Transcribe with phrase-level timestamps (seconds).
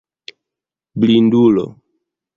[0.99, 1.65] Blindulo!